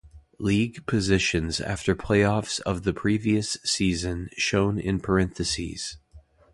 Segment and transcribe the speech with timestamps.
[0.39, 5.97] League positions after playoffs of the previous season shown in parentheses.